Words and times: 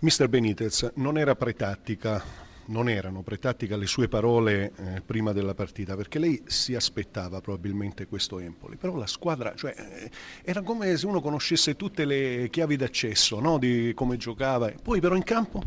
Mister 0.00 0.28
Benitez, 0.28 0.92
non 0.94 1.18
era 1.18 1.34
pretattica, 1.34 2.22
non 2.66 2.88
erano 2.88 3.22
pretattica 3.22 3.76
le 3.76 3.86
sue 3.86 4.06
parole 4.06 4.70
eh, 4.76 5.00
prima 5.00 5.32
della 5.32 5.54
partita, 5.54 5.96
perché 5.96 6.20
lei 6.20 6.40
si 6.46 6.76
aspettava 6.76 7.40
probabilmente 7.40 8.06
questo 8.06 8.38
Empoli, 8.38 8.76
però 8.76 8.94
la 8.94 9.08
squadra, 9.08 9.54
cioè, 9.56 9.74
eh, 9.76 10.10
era 10.44 10.62
come 10.62 10.96
se 10.96 11.04
uno 11.04 11.20
conoscesse 11.20 11.74
tutte 11.74 12.04
le 12.04 12.48
chiavi 12.48 12.76
d'accesso 12.76 13.40
no? 13.40 13.58
di 13.58 13.90
come 13.96 14.16
giocava, 14.16 14.72
poi 14.80 15.00
però 15.00 15.16
in 15.16 15.24
campo... 15.24 15.62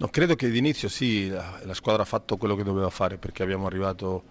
No, 0.00 0.08
credo 0.08 0.34
che 0.34 0.50
d'inizio 0.50 0.88
sì, 0.88 1.28
la, 1.28 1.60
la, 1.62 1.74
squadra 1.74 2.02
ha 2.02 2.06
fatto 2.06 2.36
quello 2.36 2.54
che 2.54 2.62
doveva 2.62 2.90
fare 2.90 3.18
perché 3.18 3.42
abbiamo 3.42 3.66
arrivato 3.66 4.22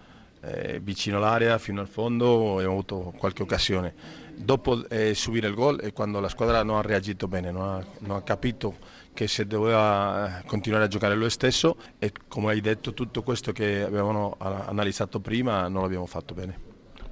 eh, 0.41 0.79
vicino 0.81 1.17
all'area 1.17 1.57
fino 1.57 1.81
al 1.81 1.87
fondo 1.87 2.55
abbiamo 2.55 2.73
avuto 2.73 3.13
qualche 3.17 3.43
occasione. 3.43 3.93
Dopo 4.35 4.87
eh, 4.89 5.13
subire 5.15 5.47
il 5.47 5.55
gol 5.55 5.79
e 5.81 5.93
quando 5.93 6.19
la 6.19 6.29
squadra 6.29 6.63
non 6.63 6.77
ha 6.77 6.81
reagito 6.81 7.27
bene, 7.27 7.51
non 7.51 7.67
ha, 7.67 7.85
non 7.99 8.17
ha 8.17 8.21
capito 8.21 8.77
che 9.13 9.27
se 9.27 9.47
doveva 9.47 10.41
eh, 10.41 10.45
continuare 10.45 10.85
a 10.85 10.87
giocare 10.87 11.15
lui 11.15 11.29
stesso 11.31 11.75
e 11.97 12.11
come 12.27 12.51
hai 12.51 12.61
detto 12.61 12.93
tutto 12.93 13.23
questo 13.23 13.51
che 13.51 13.81
avevamo 13.81 14.35
analizzato 14.37 15.19
prima 15.19 15.67
non 15.67 15.81
l'abbiamo 15.81 16.05
fatto 16.05 16.35
bene. 16.35 16.65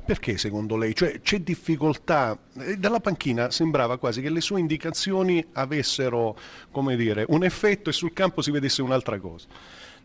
Perché 0.06 0.38
secondo 0.38 0.78
lei? 0.78 0.94
Cioè, 0.94 1.20
c'è 1.20 1.40
difficoltà? 1.40 2.38
Eh, 2.60 2.78
dalla 2.78 3.00
panchina 3.00 3.50
sembrava 3.50 3.98
quasi 3.98 4.22
che 4.22 4.30
le 4.30 4.40
sue 4.40 4.60
indicazioni 4.60 5.44
avessero 5.54 6.38
dire, 6.96 7.26
un 7.30 7.44
effetto 7.44 7.90
e 7.90 7.94
sul 7.94 8.14
campo 8.14 8.44
si 8.44 8.52
vedesse 8.52 8.84
un'altra 8.84 9.18
cosa. 9.20 9.48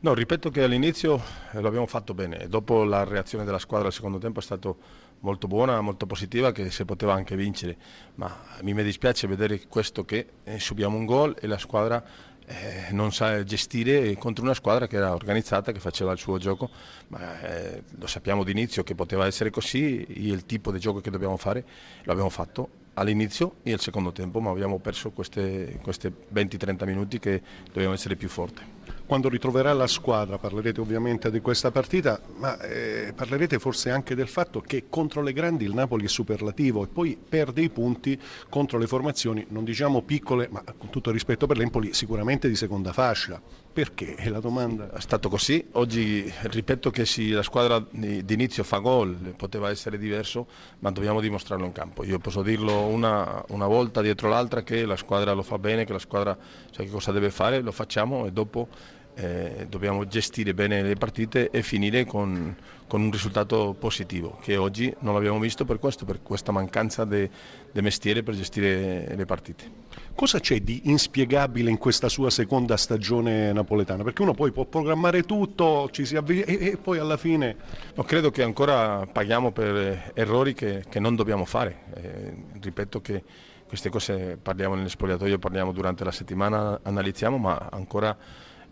No, 0.03 0.15
ripeto 0.15 0.49
che 0.49 0.63
all'inizio 0.63 1.23
eh, 1.53 1.61
l'abbiamo 1.61 1.85
fatto 1.85 2.15
bene, 2.15 2.47
dopo 2.49 2.85
la 2.85 3.05
reazione 3.05 3.45
della 3.45 3.59
squadra 3.59 3.89
al 3.89 3.93
secondo 3.93 4.17
tempo 4.17 4.41
è 4.41 4.43
stata 4.43 4.75
molto 5.19 5.47
buona, 5.47 5.79
molto 5.83 6.07
positiva, 6.07 6.53
che 6.53 6.71
si 6.71 6.87
poteva 6.87 7.13
anche 7.13 7.37
vincere, 7.37 7.77
ma 8.15 8.35
mi 8.63 8.73
dispiace 8.83 9.27
vedere 9.27 9.61
questo 9.69 10.07
che 10.07 10.27
eh, 10.45 10.59
subiamo 10.59 10.97
un 10.97 11.05
gol 11.05 11.37
e 11.39 11.47
la 11.47 11.59
squadra 11.59 12.03
eh, 12.47 12.93
non 12.93 13.13
sa 13.13 13.45
gestire 13.45 14.17
contro 14.17 14.43
una 14.43 14.55
squadra 14.55 14.87
che 14.87 14.97
era 14.97 15.13
organizzata, 15.13 15.71
che 15.71 15.81
faceva 15.81 16.13
il 16.13 16.19
suo 16.19 16.39
gioco, 16.39 16.71
ma 17.09 17.39
eh, 17.43 17.83
lo 17.99 18.07
sappiamo 18.07 18.43
d'inizio 18.43 18.83
che 18.83 18.95
poteva 18.95 19.27
essere 19.27 19.51
così, 19.51 20.07
il 20.09 20.47
tipo 20.47 20.73
di 20.73 20.79
gioco 20.79 21.03
che 21.03 21.11
dobbiamo 21.11 21.37
fare 21.37 21.63
lo 22.05 22.13
abbiamo 22.13 22.31
fatto 22.31 22.71
all'inizio 22.95 23.57
e 23.65 23.75
al 23.75 23.81
secondo 23.81 24.13
tempo, 24.13 24.41
ma 24.41 24.49
abbiamo 24.49 24.79
perso 24.79 25.11
questi 25.11 25.39
20-30 25.39 26.87
minuti 26.87 27.19
che 27.19 27.43
dobbiamo 27.71 27.93
essere 27.93 28.17
più 28.17 28.31
forti 28.31 28.80
quando 29.07 29.29
ritroverà 29.29 29.73
la 29.73 29.87
squadra 29.87 30.39
parlerete 30.39 30.81
ovviamente 30.81 31.31
di 31.31 31.41
questa 31.41 31.71
partita, 31.71 32.21
ma 32.37 32.59
eh, 32.61 33.13
parlerete 33.15 33.59
forse 33.59 33.91
anche 33.91 34.15
del 34.15 34.29
fatto 34.29 34.61
che 34.61 34.85
contro 34.89 35.23
le 35.23 35.33
grandi 35.33 35.65
il 35.65 35.75
Napoli 35.75 36.05
è 36.05 36.09
superlativo 36.09 36.85
e 36.85 36.87
poi 36.87 37.17
perde 37.17 37.63
i 37.63 37.71
punti 37.71 38.19
contro 38.49 38.79
le 38.79 38.87
formazioni, 38.87 39.47
non 39.49 39.65
diciamo 39.65 40.03
piccole, 40.03 40.49
ma 40.51 40.63
con 40.77 40.91
tutto 40.91 41.11
rispetto 41.11 41.47
per 41.47 41.57
l'Empoli, 41.57 41.93
sicuramente 41.93 42.49
di 42.49 42.55
seconda 42.55 42.93
fascia. 42.93 43.41
Perché? 43.73 44.17
È 44.17 44.29
la 44.29 44.41
domanda. 44.41 44.93
È 44.93 45.01
stato 45.01 45.29
così. 45.29 45.65
Oggi 45.73 46.31
ripeto 46.43 46.91
che 46.91 47.07
se 47.07 47.29
la 47.29 47.43
squadra 47.43 47.83
d'inizio 47.89 48.65
fa 48.65 48.79
gol 48.79 49.35
poteva 49.37 49.71
essere 49.71 49.97
diverso, 49.97 50.49
ma 50.81 50.91
dobbiamo 50.91 51.21
dimostrarlo 51.21 51.65
in 51.65 51.73
campo. 51.73 52.03
Io 52.05 52.19
posso 52.19 52.43
dirlo 52.43 52.87
una, 52.87 53.45
una 53.51 53.69
volta 53.69 54.03
dietro 54.03 54.29
l'altra 54.29 54.63
che 54.63 54.85
la 54.85 54.97
squadra 54.97 55.33
lo 55.33 55.43
fa 55.43 55.59
bene, 55.59 55.85
che 55.85 55.93
la 55.93 56.01
squadra 56.01 56.37
sa 56.71 56.83
che 56.83 56.91
cosa 56.91 57.13
deve 57.13 57.31
fare, 57.31 57.61
lo 57.61 57.71
facciamo 57.71 58.27
e 58.27 58.33
dopo 58.33 58.69
eh, 59.15 59.67
dobbiamo 59.69 60.07
gestire 60.07 60.55
bene 60.55 60.83
le 60.83 60.95
partite 60.95 61.51
e 61.51 61.63
finire 61.63 62.05
con, 62.05 62.57
con, 62.87 63.03
un 63.03 63.11
risultato 63.11 63.75
positivo 63.79 64.39
che 64.41 64.57
oggi 64.57 64.95
non 65.01 65.15
l'abbiamo 65.15 65.39
visto 65.39 65.65
per 65.65 65.79
questo, 65.79 66.05
per 66.05 66.23
questa 66.23 66.53
mancanza 66.53 67.05
di 67.05 67.29
mestiere 67.75 68.23
per 68.23 68.35
gestire 68.35 69.15
le 69.15 69.25
partite. 69.27 69.79
Cosa 70.15 70.39
c'è 70.39 70.61
di 70.61 70.83
inspiegabile 70.85 71.71
in 71.71 71.79
questa 71.79 72.09
sua 72.09 72.31
seconda 72.31 72.77
stagione 72.77 73.53
napoletana? 73.53 74.03
Perché 74.03 74.23
uno 74.23 74.35
poi 74.35 74.53
può 74.53 74.65
programmare 74.65 75.23
tutto 75.23 75.89
ci 75.91 76.05
si 76.05 76.17
avvia, 76.17 76.45
e, 76.45 76.59
e, 76.61 76.77
poi 76.77 76.99
alla 76.99 77.17
fine... 77.17 77.57
No, 77.95 78.03
credo 78.05 78.31
che 78.31 78.43
ancora 78.43 79.07
paghiamo 79.07 79.51
per 79.51 80.13
errori 80.15 80.55
che, 80.55 80.85
che 80.89 81.01
non 81.01 81.15
dobbiamo 81.17 81.45
fare. 81.45 81.85
Eh, 81.95 82.35
ripeto 82.61 83.01
che 83.01 83.23
queste 83.71 83.89
cose 83.89 84.37
parliamo 84.37 84.75
nello 84.75 84.89
spogliatoio, 84.89 85.39
parliamo 85.39 85.71
durante 85.71 86.03
la 86.03 86.11
settimana, 86.11 86.81
analizziamo, 86.83 87.39
ma 87.39 87.69
ancora 87.71 88.17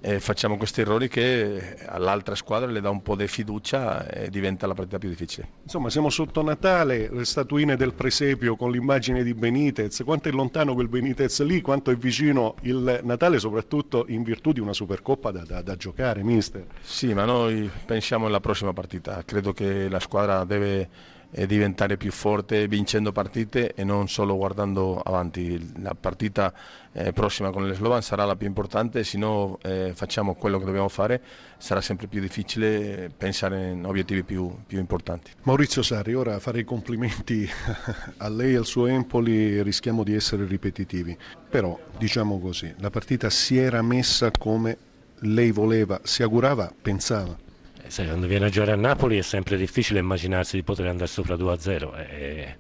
eh, 0.01 0.21
facciamo 0.21 0.57
questi 0.57 0.81
errori 0.81 1.09
che 1.09 1.77
all'altra 1.87 2.35
squadra 2.35 2.71
le 2.71 2.81
dà 2.81 2.91
un 2.91 3.03
po' 3.03 3.17
di 3.17 3.27
fiducia 3.27 4.09
e 4.09 4.31
diventa 4.31 4.67
la 4.67 4.75
partita 4.75 4.99
più 4.99 5.09
difficile. 5.09 5.49
Insomma, 5.63 5.91
siamo 5.91 6.09
sotto 6.11 6.43
Natale, 6.43 7.09
le 7.11 7.25
statuine 7.25 7.77
del 7.77 7.95
presepio 7.95 8.57
con 8.57 8.71
l'immagine 8.71 9.23
di 9.23 9.35
Benitez, 9.35 10.03
quanto 10.05 10.29
è 10.29 10.33
lontano 10.33 10.75
quel 10.75 10.89
Benitez 10.89 11.43
lì, 11.43 11.61
quanto 11.61 11.91
è 11.91 11.97
vicino 11.97 12.55
il 12.63 13.01
Natale, 13.03 13.39
soprattutto 13.39 14.05
in 14.09 14.23
virtù 14.23 14.53
di 14.53 14.61
una 14.61 14.73
Supercoppa 14.73 15.31
da, 15.31 15.45
da, 15.45 15.63
da 15.63 15.77
giocare, 15.77 16.23
mister. 16.23 16.65
Sì, 16.81 17.13
ma 17.13 17.25
noi 17.25 17.71
pensiamo 17.85 18.27
alla 18.27 18.41
prossima 18.41 18.73
partita, 18.73 19.23
credo 19.25 19.53
che 19.53 19.89
la 19.89 20.01
squadra 20.01 20.45
deve 20.45 21.17
e 21.31 21.47
diventare 21.47 21.97
più 21.97 22.11
forte 22.11 22.67
vincendo 22.69 23.13
partite 23.13 23.75
e 23.75 23.85
non 23.85 24.09
solo 24.09 24.37
guardando 24.37 25.01
avanti. 25.01 25.81
La 25.81 25.95
partita 25.95 26.53
eh, 26.93 27.13
prossima 27.13 27.51
con 27.51 27.67
le 27.67 27.75
Slovan 27.75 28.03
sarà 28.03 28.25
la 28.25 28.37
più 28.37 28.47
importante, 28.47 29.05
se 29.05 29.19
no 29.19 29.59
eh, 29.63 29.93
facciamo 29.95 30.35
quello 30.35 30.59
che 30.59 30.65
dobbiamo 30.65 30.89
fare 30.89 31.21
sarà 31.59 31.81
sempre 31.81 32.07
più 32.07 32.21
difficile 32.21 33.11
pensare 33.15 33.71
in 33.71 33.85
obiettivi 33.85 34.23
più, 34.23 34.55
più 34.67 34.79
importanti. 34.79 35.33
Maurizio 35.43 35.83
Sarri, 35.83 36.15
ora 36.15 36.39
fare 36.39 36.61
i 36.61 36.65
complimenti 36.65 37.49
a 38.19 38.29
lei 38.29 38.55
e 38.55 38.57
al 38.57 38.67
suo 38.67 38.87
Empoli, 38.87 39.61
rischiamo 39.63 40.05
di 40.05 40.15
essere 40.15 40.47
ripetitivi, 40.47 41.17
però 41.51 41.79
diciamo 41.99 42.39
così, 42.39 42.73
la 42.79 42.91
partita 42.91 43.29
si 43.29 43.59
era 43.59 43.83
messa 43.83 44.31
come 44.31 44.79
lei 45.23 45.51
voleva, 45.51 46.01
si 46.05 46.23
augurava, 46.23 46.73
pensava. 46.81 47.47
Sai, 47.89 48.07
quando 48.07 48.27
viene 48.27 48.47
a 48.47 48.49
giocare 48.51 48.73
a 48.73 48.77
Napoli 48.77 49.17
è 49.17 49.23
sempre 49.23 49.57
difficile 49.57 49.99
immaginarsi 50.01 50.57
di 50.57 50.63
poter 50.63 50.89
andare 50.89 51.09
sopra 51.09 51.35
2-0. 51.37 51.97
E 52.11 52.57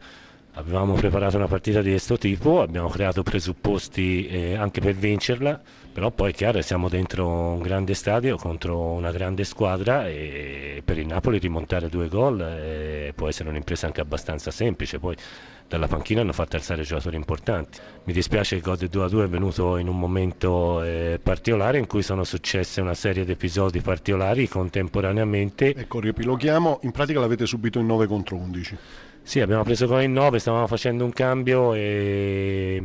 avevamo 0.52 0.94
preparato 0.94 1.36
una 1.36 1.46
partita 1.46 1.82
di 1.82 1.90
questo 1.90 2.16
tipo, 2.16 2.62
abbiamo 2.62 2.88
creato 2.88 3.22
presupposti 3.22 4.26
eh, 4.26 4.54
anche 4.56 4.80
per 4.80 4.94
vincerla, 4.94 5.60
però 5.92 6.10
poi 6.10 6.30
è 6.30 6.34
chiaro 6.34 6.62
siamo 6.62 6.88
dentro 6.88 7.28
un 7.28 7.60
grande 7.60 7.92
stadio 7.92 8.36
contro 8.36 8.92
una 8.92 9.10
grande 9.12 9.44
squadra 9.44 10.08
e 10.08 10.82
per 10.84 10.98
il 10.98 11.06
Napoli 11.06 11.38
rimontare 11.38 11.88
due 11.88 12.08
gol 12.08 12.40
eh, 12.40 13.12
può 13.14 13.28
essere 13.28 13.50
un'impresa 13.50 13.86
anche 13.86 14.00
abbastanza 14.00 14.50
semplice. 14.50 14.98
Poi 14.98 15.14
dalla 15.68 15.86
panchina 15.86 16.22
hanno 16.22 16.32
fatto 16.32 16.56
alzare 16.56 16.82
giocatori 16.82 17.16
importanti. 17.16 17.78
Mi 18.04 18.12
dispiace 18.12 18.50
che 18.50 18.56
il 18.56 18.62
gol 18.62 18.76
del 18.78 18.90
2-2 18.90 19.24
è 19.24 19.28
venuto 19.28 19.76
in 19.76 19.88
un 19.88 19.98
momento 19.98 20.82
eh, 20.82 21.20
particolare 21.22 21.78
in 21.78 21.86
cui 21.86 22.02
sono 22.02 22.24
successe 22.24 22.80
una 22.80 22.94
serie 22.94 23.24
di 23.24 23.32
episodi 23.32 23.80
particolari 23.80 24.48
contemporaneamente. 24.48 25.74
Ecco, 25.74 26.00
riepiloghiamo, 26.00 26.80
in 26.82 26.90
pratica 26.90 27.20
l'avete 27.20 27.46
subito 27.46 27.78
in 27.78 27.86
9 27.86 28.06
contro 28.06 28.36
11. 28.36 28.76
Sì, 29.22 29.40
abbiamo 29.40 29.62
preso 29.62 29.86
gol 29.86 30.02
in 30.02 30.12
9, 30.12 30.38
stavamo 30.38 30.66
facendo 30.66 31.04
un 31.04 31.12
cambio 31.12 31.74
e 31.74 32.82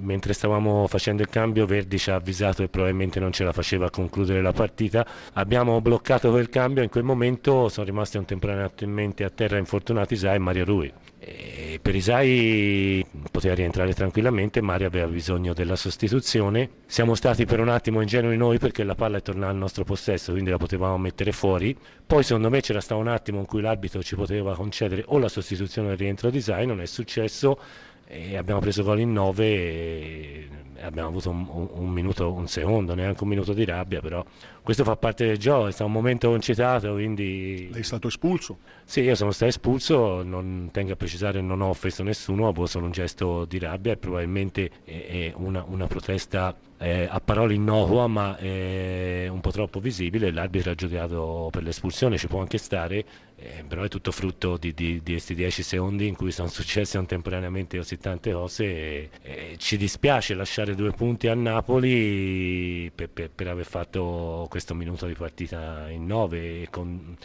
mentre 0.00 0.32
stavamo 0.32 0.86
facendo 0.86 1.22
il 1.22 1.28
cambio 1.28 1.66
Verdi 1.66 1.98
ci 1.98 2.10
ha 2.10 2.14
avvisato 2.16 2.62
che 2.62 2.68
probabilmente 2.68 3.20
non 3.20 3.32
ce 3.32 3.44
la 3.44 3.52
faceva 3.52 3.86
a 3.86 3.90
concludere 3.90 4.40
la 4.42 4.52
partita 4.52 5.06
abbiamo 5.34 5.80
bloccato 5.80 6.30
quel 6.30 6.48
cambio 6.48 6.82
in 6.82 6.88
quel 6.88 7.04
momento 7.04 7.68
sono 7.68 7.86
rimasti 7.86 8.16
contemporaneamente 8.16 9.24
a 9.24 9.30
terra 9.30 9.58
infortunati 9.58 10.14
Isai 10.14 10.36
e 10.36 10.38
Mario 10.38 10.64
Rui 10.64 10.92
e 11.18 11.80
per 11.82 11.96
Isai 11.96 13.04
poteva 13.32 13.54
rientrare 13.54 13.92
tranquillamente, 13.94 14.60
Mario 14.60 14.86
aveva 14.86 15.08
bisogno 15.08 15.54
della 15.54 15.74
sostituzione. 15.74 16.70
Siamo 16.86 17.16
stati 17.16 17.44
per 17.44 17.58
un 17.58 17.68
attimo 17.68 18.00
ingenui 18.00 18.36
noi 18.36 18.58
perché 18.58 18.84
la 18.84 18.94
palla 18.94 19.16
è 19.16 19.22
tornata 19.22 19.50
al 19.50 19.56
nostro 19.56 19.82
possesso, 19.82 20.30
quindi 20.32 20.50
la 20.50 20.56
potevamo 20.56 20.96
mettere 20.98 21.32
fuori. 21.32 21.76
Poi 22.06 22.22
secondo 22.22 22.48
me 22.48 22.60
c'era 22.60 22.80
stato 22.80 23.00
un 23.00 23.08
attimo 23.08 23.40
in 23.40 23.46
cui 23.46 23.60
l'arbitro 23.60 24.02
ci 24.02 24.14
poteva 24.14 24.54
concedere 24.54 25.02
o 25.06 25.18
la 25.18 25.28
sostituzione 25.28 25.88
del 25.88 25.96
rientro 25.96 26.30
di 26.30 26.38
Isai, 26.38 26.66
non 26.66 26.80
è 26.80 26.86
successo 26.86 27.58
e 28.06 28.36
abbiamo 28.36 28.60
preso 28.60 28.82
gol 28.82 29.00
in 29.00 29.12
9 29.12 29.44
e 29.44 30.48
abbiamo 30.80 31.08
avuto 31.08 31.30
un, 31.30 31.68
un, 31.72 31.88
minuto, 31.88 32.32
un 32.32 32.46
secondo, 32.46 32.94
neanche 32.94 33.22
un 33.22 33.28
minuto 33.28 33.52
di 33.52 33.64
rabbia, 33.64 34.00
però 34.00 34.24
questo 34.62 34.84
fa 34.84 34.96
parte 34.96 35.26
del 35.26 35.38
gioco, 35.38 35.66
è 35.66 35.72
stato 35.72 35.86
un 35.86 35.92
momento 35.92 36.28
concitato, 36.28 36.92
quindi... 36.92 37.68
Lei 37.70 37.80
è 37.80 37.84
stato 37.84 38.08
espulso? 38.08 38.58
Sì, 38.84 39.00
io 39.00 39.14
sono 39.14 39.30
stato 39.30 39.50
espulso, 39.50 40.22
non 40.22 40.68
tengo 40.72 40.92
a 40.92 40.96
precisare 40.96 41.40
non 41.40 41.60
ho 41.60 41.68
offeso 41.68 42.02
nessuno, 42.02 42.52
ho 42.54 42.66
solo 42.66 42.86
un 42.86 42.92
gesto 42.92 43.44
di 43.44 43.58
rabbia 43.58 43.92
e 43.92 43.96
probabilmente 43.96 44.70
è, 44.84 45.06
è 45.08 45.32
una, 45.36 45.64
una, 45.66 45.86
protesta 45.86 46.54
eh, 46.78 47.06
a 47.10 47.20
parole 47.20 47.54
innocua 47.54 48.06
ma 48.06 48.36
eh, 48.38 49.28
un 49.30 49.40
po' 49.40 49.50
troppo 49.50 49.80
visibile, 49.80 50.30
l'arbitro 50.30 50.72
ha 50.72 50.74
giudicato 50.74 51.48
per 51.50 51.62
l'espulsione, 51.62 52.18
ci 52.18 52.26
può 52.26 52.40
anche 52.40 52.58
stare, 52.58 53.04
eh, 53.36 53.64
però 53.66 53.82
è 53.82 53.88
tutto 53.88 54.12
frutto 54.12 54.56
di, 54.56 54.74
di, 54.74 55.00
di, 55.02 55.12
questi 55.12 55.34
dieci 55.34 55.62
secondi 55.62 56.06
in 56.06 56.16
cui 56.16 56.30
sono 56.32 56.48
successe 56.48 56.96
contemporaneamente 56.96 57.76
così 57.78 57.98
tante 57.98 58.32
cose 58.32 58.64
e, 58.64 59.10
e 59.22 59.54
ci 59.58 59.76
dispiace 59.76 60.34
lasciare 60.34 60.74
due 60.74 60.92
punti 60.92 61.28
a 61.28 61.34
Napoli 61.34 62.90
per, 62.94 63.08
per, 63.10 63.30
per 63.30 63.48
aver 63.48 63.66
fatto 63.66 64.46
questo 64.50 64.74
minuto 64.74 65.06
di 65.06 65.14
partita 65.14 65.88
in 65.90 66.06
nove 66.06 66.68
con 66.70 67.16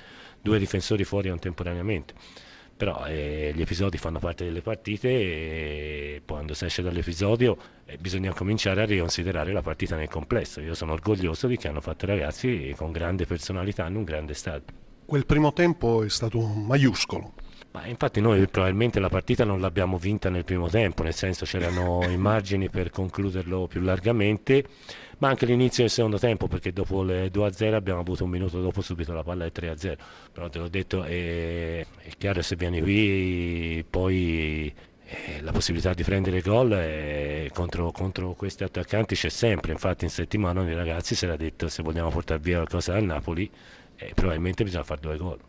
due 0.42 0.60
difensori 0.60 1.04
fuori 1.04 1.30
contemporaneamente 1.30 2.14
però 2.82 3.06
eh, 3.06 3.52
gli 3.54 3.62
episodi 3.62 4.00
fanno 4.00 4.18
parte 4.18 4.44
delle 4.44 4.64
partite 4.64 5.08
e 5.08 6.22
quando 6.26 6.56
si 6.56 6.66
esce 6.66 6.82
dall'episodio 6.82 7.56
eh, 7.86 7.98
bisogna 7.98 8.34
cominciare 8.34 8.82
a 8.82 8.86
riconsiderare 8.86 9.54
la 9.54 9.62
partita 9.62 9.96
nel 9.96 10.10
complesso. 10.10 10.62
Io 10.62 10.74
sono 10.74 10.94
orgoglioso 10.94 11.46
di 11.46 11.58
che 11.58 11.68
hanno 11.68 11.80
fatto 11.80 12.06
i 12.06 12.08
ragazzi 12.08 12.74
con 12.76 12.92
grande 12.92 13.28
personalità 13.28 13.86
in 13.86 13.98
un 13.98 14.04
grande 14.04 14.34
stadio. 14.34 14.66
Quel 15.06 15.28
primo 15.28 15.54
tempo 15.54 16.02
è 16.02 16.10
stato 16.10 16.40
maiuscolo. 16.40 17.34
Ma 17.72 17.86
infatti 17.86 18.20
noi 18.20 18.46
probabilmente 18.48 19.00
la 19.00 19.08
partita 19.08 19.46
non 19.46 19.62
l'abbiamo 19.62 19.98
vinta 19.98 20.30
nel 20.30 20.44
primo 20.44 20.68
tempo, 20.68 21.04
nel 21.04 21.14
senso 21.14 21.46
c'erano 21.46 22.04
i 22.10 22.18
margini 22.18 22.70
per 22.70 22.90
concluderlo 22.90 23.68
più 23.68 23.80
largamente, 23.80 24.66
ma 25.20 25.30
anche 25.30 25.46
l'inizio 25.46 25.84
del 25.84 25.92
secondo 25.92 26.20
tempo, 26.20 26.48
perché 26.48 26.74
dopo 26.74 27.02
le 27.02 27.32
2-0 27.32 27.74
abbiamo 27.74 28.02
avuto 28.02 28.26
un 28.26 28.30
minuto 28.30 28.60
dopo 28.60 28.82
subito 28.82 29.14
la 29.14 29.24
palla 29.24 29.46
e 29.46 29.52
3-0. 29.54 29.98
Però 30.34 30.50
te 30.50 30.60
l'ho 30.60 30.68
detto, 30.68 31.04
è, 31.04 31.80
è 31.80 32.10
chiaro 32.18 32.42
se 32.42 32.58
vieni 32.58 32.82
qui 32.82 33.86
poi 33.90 34.74
eh, 35.06 35.42
la 35.42 35.52
possibilità 35.52 35.94
di 35.94 36.04
prendere 36.04 36.42
gol 36.42 36.74
eh, 36.74 37.50
contro, 37.54 37.92
contro, 37.92 38.34
questi 38.34 38.64
attaccanti 38.64 39.16
c'è 39.16 39.30
sempre, 39.30 39.72
infatti 39.72 40.04
in 40.04 40.10
settimana 40.10 40.62
i 40.70 40.74
ragazzi 40.74 41.16
si 41.16 41.26
era 41.26 41.36
detto 41.38 41.70
se 41.70 41.84
vogliamo 41.84 42.10
portare 42.10 42.40
via 42.42 42.56
qualcosa 42.58 42.94
dal 42.94 43.04
Napoli 43.04 43.50
eh, 43.98 44.14
probabilmente 44.16 44.64
bisogna 44.64 44.84
fare 44.84 45.00
due 45.02 45.18
gol. 45.18 45.40